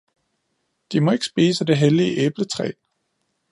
[0.91, 2.71] De må ikke spise af det hellige æbletræ